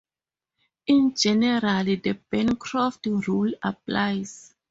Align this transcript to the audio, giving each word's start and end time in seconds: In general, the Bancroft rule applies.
In 0.87 1.13
general, 1.15 1.83
the 1.85 2.17
Bancroft 2.31 3.05
rule 3.05 3.53
applies. 3.61 4.55